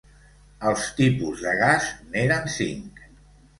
[0.69, 3.07] Els tipus de gas n'eren cinc.